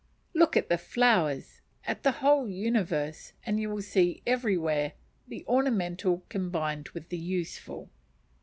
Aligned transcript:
Look 0.33 0.57
at 0.57 0.67
the 0.67 0.79
flowers 0.79 1.61
at 1.85 2.01
the 2.01 2.11
whole 2.23 2.49
universe 2.49 3.33
and 3.45 3.59
you 3.59 3.69
will 3.69 3.83
see 3.83 4.23
everywhere 4.25 4.93
the 5.27 5.45
ornamental 5.47 6.23
combined 6.27 6.89
with 6.95 7.09
the 7.09 7.19
useful. 7.19 7.87